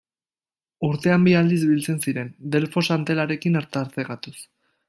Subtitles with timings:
[0.87, 4.39] Urtean bi aldiz biltzen ziren, Delfos Antelarekin tartekatuz.